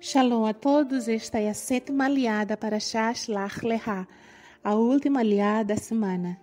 [0.00, 4.06] Shalom a todos, esta é a sétima aliada para Shash Lach Leha,
[4.62, 6.38] a última aliada da semana.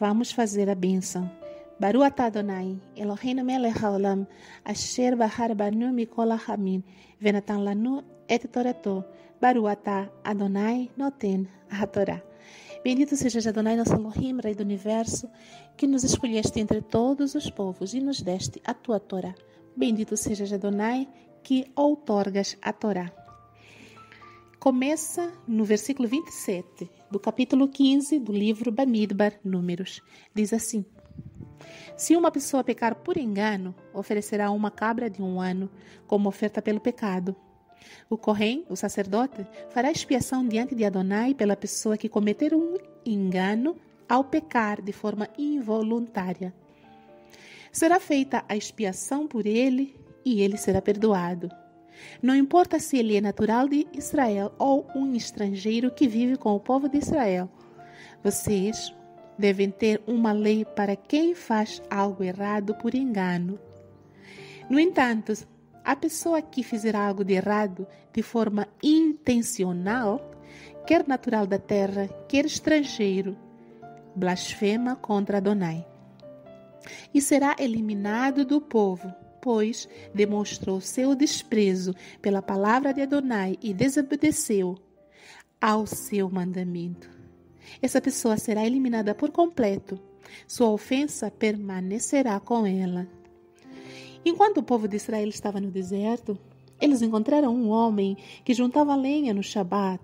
[0.00, 1.30] Vamos fazer a bênção.
[1.78, 4.26] Baru Adonai, Eloheinu melech haolam,
[4.64, 6.82] asher bahar banu mikol hamin,
[7.20, 9.04] venatan lanu et torato,
[9.40, 12.20] Baru Adonai noten hatorá.
[12.82, 15.30] Bendito seja Adonai, nosso Elohim, Rei do Universo,
[15.76, 19.34] que nos escolheste entre todos os povos e nos deste a tua Torá.
[19.76, 21.08] Bendito seja Adonai,
[21.46, 23.12] que outorgas a Torá.
[24.58, 30.02] Começa no versículo 27 do capítulo 15 do livro Bamidbar, Números.
[30.34, 30.84] Diz assim:
[31.96, 35.70] Se uma pessoa pecar por engano, oferecerá uma cabra de um ano
[36.08, 37.36] como oferta pelo pecado.
[38.10, 43.76] O Corém, o sacerdote, fará expiação diante de Adonai pela pessoa que cometer um engano
[44.08, 46.52] ao pecar de forma involuntária.
[47.70, 51.48] Será feita a expiação por ele e ele será perdoado.
[52.20, 56.60] Não importa se ele é natural de Israel ou um estrangeiro que vive com o
[56.60, 57.48] povo de Israel,
[58.22, 58.92] vocês
[59.38, 63.58] devem ter uma lei para quem faz algo errado por engano.
[64.68, 65.32] No entanto,
[65.84, 70.20] a pessoa que fizer algo de errado de forma intencional,
[70.86, 73.36] quer natural da terra, quer estrangeiro,
[74.14, 75.86] blasfema contra Adonai
[77.12, 84.76] e será eliminado do povo pois demonstrou seu desprezo pela palavra de Adonai e desobedeceu
[85.60, 87.08] ao seu mandamento.
[87.80, 89.98] Essa pessoa será eliminada por completo.
[90.46, 93.08] Sua ofensa permanecerá com ela.
[94.24, 96.38] Enquanto o povo de Israel estava no deserto,
[96.80, 100.02] eles encontraram um homem que juntava lenha no Shabat.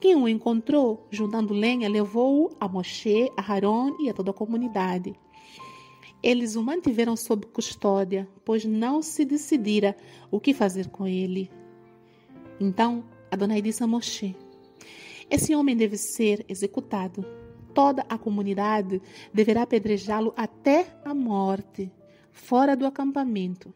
[0.00, 5.14] Quem o encontrou juntando lenha levou-o a Moshe, a Haron e a toda a comunidade.
[6.26, 9.96] Eles o mantiveram sob custódia, pois não se decidira
[10.28, 11.48] o que fazer com ele.
[12.58, 14.34] Então Adonai disse a Moshe:
[15.30, 17.24] Esse homem deve ser executado.
[17.72, 19.00] Toda a comunidade
[19.32, 21.92] deverá apedrejá-lo até a morte,
[22.32, 23.72] fora do acampamento.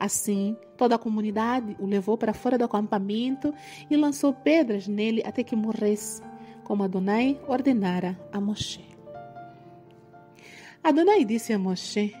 [0.00, 3.52] Assim, toda a comunidade o levou para fora do acampamento
[3.90, 6.22] e lançou pedras nele até que morresse,
[6.64, 8.87] como Adonai ordenara a Moshe.
[10.82, 12.14] Adonai disse a Moshe: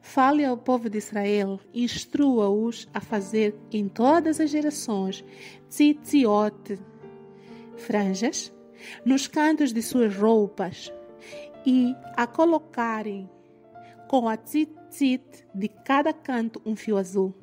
[0.00, 5.24] Fale ao povo de Israel, instrua-os a fazer em todas as gerações
[5.68, 6.78] tzitziot,
[7.76, 8.52] franjas,
[9.04, 10.92] nos cantos de suas roupas,
[11.66, 13.28] e a colocarem
[14.08, 17.34] com a tzitzit de cada canto um fio azul.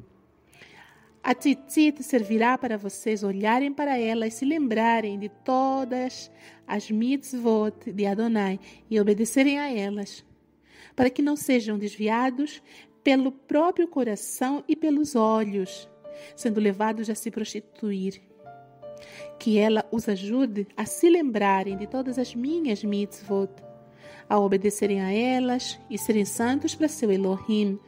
[1.25, 6.29] A tzitzit servirá para vocês olharem para ela e se lembrarem de todas
[6.67, 10.23] as mitzvot de Adonai e obedecerem a elas,
[10.95, 12.61] para que não sejam desviados
[13.03, 15.89] pelo próprio coração e pelos olhos,
[16.35, 18.21] sendo levados a se prostituir.
[19.39, 23.49] Que ela os ajude a se lembrarem de todas as minhas mitzvot,
[24.29, 27.79] a obedecerem a elas e serem santos para seu Elohim.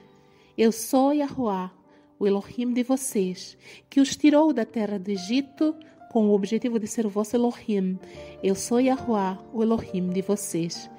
[0.57, 1.77] Eu sou Yahuwah
[2.19, 3.57] o Elohim de vocês,
[3.89, 5.75] que os tirou da terra do Egito
[6.11, 7.99] com o objetivo de ser o vosso Elohim.
[8.41, 10.89] Eu sou Yahuwah, o Elohim de vocês.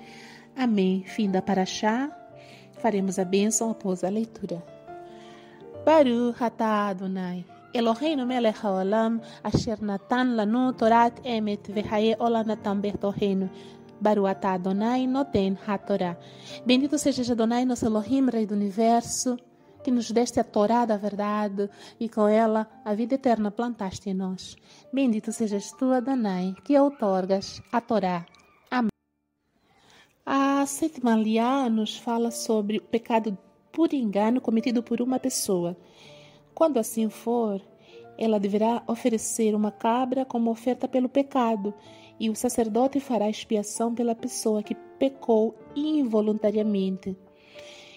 [0.56, 1.04] Amém.
[1.06, 2.10] Fim da Paraxá.
[2.80, 4.62] Faremos a bênção após a leitura.
[5.84, 7.44] Baruch atah Adonai.
[7.72, 13.50] Eloheinu melech haolam, asher natan lanu torat emet vehaye olanatam bertohenu.
[14.00, 16.16] Baruch atah Adonai noten hatorá.
[16.66, 19.36] Bendito seja Adonai, nosso Elohim, Rei do Universo,
[19.82, 21.68] que nos deste a Torá da verdade
[21.98, 24.56] e com ela a vida eterna plantaste em nós.
[24.92, 28.26] Bendito sejas tu, Adonai, que outorgas a Torá.
[28.70, 28.90] Amém.
[30.24, 33.36] A sétima liá nos fala sobre o pecado
[33.72, 35.76] por engano cometido por uma pessoa.
[36.54, 37.62] Quando assim for,
[38.18, 41.72] ela deverá oferecer uma cabra como oferta pelo pecado,
[42.18, 47.16] e o sacerdote fará expiação pela pessoa que pecou involuntariamente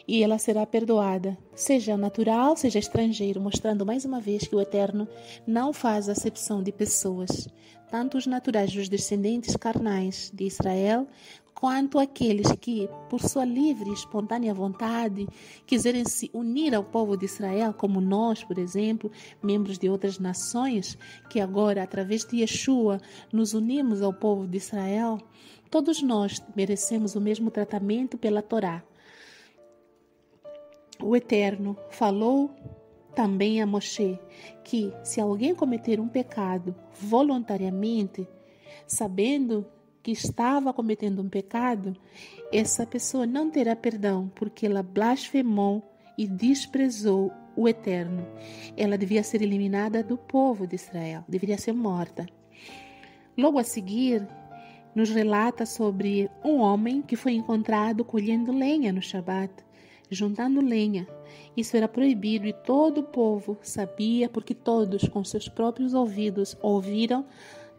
[0.08, 5.08] e ela será perdoada, seja natural, seja estrangeiro, mostrando mais uma vez que o Eterno
[5.46, 7.48] não faz acepção de pessoas,
[7.90, 11.08] tanto os naturais dos descendentes carnais de Israel,
[11.54, 15.28] quanto aqueles que, por sua livre e espontânea vontade,
[15.68, 19.12] quiserem se unir ao povo de Israel, como nós, por exemplo,
[19.44, 20.98] membros de outras nações,
[21.30, 23.00] que agora, através de Yeshua,
[23.32, 25.20] nos unimos ao povo de Israel,
[25.70, 28.84] todos nós merecemos o mesmo tratamento pela Torá
[31.04, 32.52] o Eterno falou
[33.16, 34.20] também a Moshe
[34.64, 38.28] que se alguém cometer um pecado voluntariamente,
[38.88, 39.66] sabendo
[40.02, 41.96] que estava cometendo um pecado,
[42.52, 45.84] essa pessoa não terá perdão, porque ela blasfemou
[46.18, 48.26] e desprezou o Eterno.
[48.76, 52.26] Ela devia ser eliminada do povo de Israel, deveria ser morta.
[53.38, 54.28] Logo a seguir,
[54.96, 59.52] nos relata sobre um homem que foi encontrado colhendo lenha no Shabat,
[60.12, 61.08] juntando lenha.
[61.56, 67.26] Isso era proibido e todo o povo sabia, porque todos, com seus próprios ouvidos, ouviram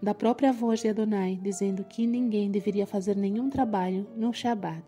[0.03, 4.83] da própria voz de Adonai, dizendo que ninguém deveria fazer nenhum trabalho no Shabat.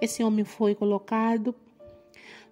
[0.00, 1.54] Esse homem foi colocado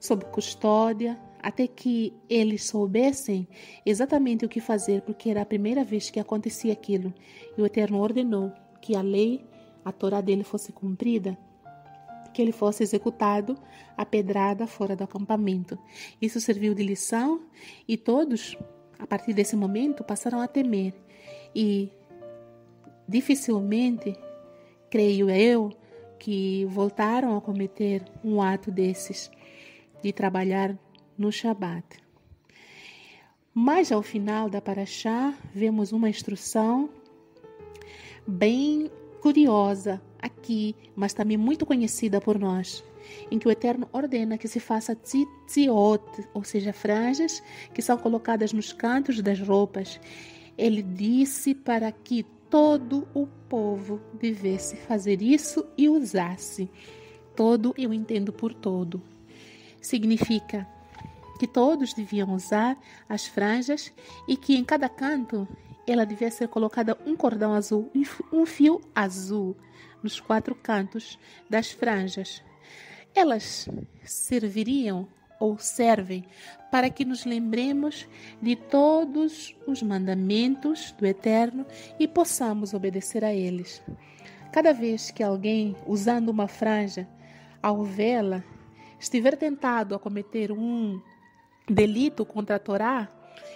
[0.00, 3.46] sob custódia até que eles soubessem
[3.84, 7.12] exatamente o que fazer, porque era a primeira vez que acontecia aquilo.
[7.56, 8.50] E o Eterno ordenou
[8.80, 9.44] que a lei,
[9.84, 11.38] a Torá dele fosse cumprida,
[12.34, 13.56] que ele fosse executado
[13.96, 15.78] a pedrada fora do acampamento.
[16.20, 17.40] Isso serviu de lição
[17.88, 18.56] e todos,
[18.98, 20.92] a partir desse momento, passaram a temer.
[21.54, 21.90] E
[23.08, 24.14] dificilmente,
[24.90, 25.72] creio eu,
[26.18, 29.30] que voltaram a cometer um ato desses
[30.02, 30.76] de trabalhar
[31.16, 31.84] no Shabat.
[33.52, 36.90] Mas ao final da Paraxá, vemos uma instrução
[38.26, 38.90] bem
[39.20, 42.82] curiosa aqui, mas também muito conhecida por nós,
[43.30, 47.42] em que o Eterno ordena que se faça tzitziot, ou seja, franjas
[47.74, 50.00] que são colocadas nos cantos das roupas.
[50.56, 56.70] Ele disse para que todo o povo devesse fazer isso e usasse.
[57.36, 59.02] Todo eu entendo por todo.
[59.80, 60.66] Significa
[61.38, 62.78] que todos deviam usar
[63.08, 63.92] as franjas
[64.26, 65.46] e que em cada canto
[65.86, 67.90] ela devia ser colocada um cordão azul,
[68.32, 69.56] um fio azul
[70.02, 72.42] nos quatro cantos das franjas.
[73.14, 73.68] Elas
[74.02, 75.08] serviriam
[75.38, 76.24] ou servem
[76.70, 78.08] para que nos lembremos
[78.40, 81.64] de todos os mandamentos do Eterno
[81.98, 83.82] e possamos obedecer a eles.
[84.52, 87.08] Cada vez que alguém, usando uma franja,
[87.62, 88.42] ao vê-la,
[88.98, 91.00] estiver tentado a cometer um
[91.68, 93.08] delito contra a Torá,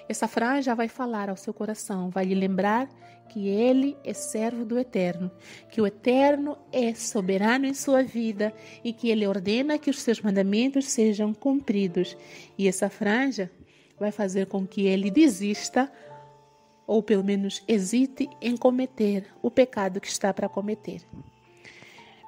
[0.09, 2.89] essa franja vai falar ao seu coração, vai lhe lembrar
[3.29, 5.31] que ele é servo do Eterno,
[5.71, 10.21] que o Eterno é soberano em sua vida e que ele ordena que os seus
[10.21, 12.17] mandamentos sejam cumpridos.
[12.57, 13.51] E essa franja
[14.01, 15.93] vai fazer com que ele desista
[16.87, 21.03] ou pelo menos hesite em cometer o pecado que está para cometer.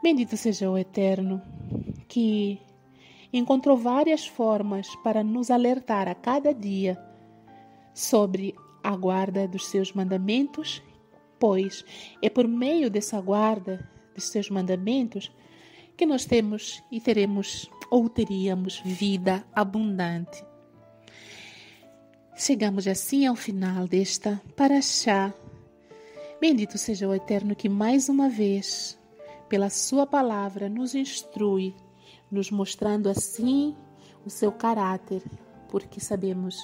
[0.02, 1.40] Bendito seja o Eterno,
[2.06, 2.60] que
[3.32, 6.98] encontrou várias formas para nos alertar a cada dia
[8.00, 10.82] sobre a guarda dos seus mandamentos,
[11.38, 11.84] pois
[12.22, 15.30] é por meio dessa guarda dos seus mandamentos
[15.98, 20.42] que nós temos e teremos ou teríamos vida abundante.
[22.34, 25.34] Chegamos assim ao final desta paraxá.
[26.40, 28.98] Bendito seja o Eterno que mais uma vez,
[29.46, 31.74] pela sua palavra, nos instrui,
[32.30, 33.76] nos mostrando assim
[34.24, 35.22] o seu caráter,
[35.68, 36.56] porque sabemos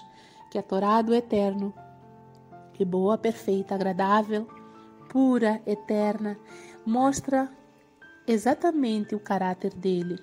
[0.51, 1.75] que a Torá do Eterno,
[2.73, 4.47] que boa, perfeita, agradável,
[5.09, 6.39] pura, eterna,
[6.85, 7.51] mostra
[8.27, 10.19] exatamente o caráter dele,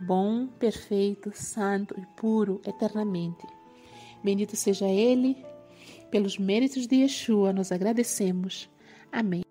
[0.00, 3.46] bom, perfeito, santo e puro eternamente.
[4.22, 5.44] Bendito seja ele,
[6.10, 8.68] pelos méritos de Yeshua, nós agradecemos.
[9.10, 9.42] Amém.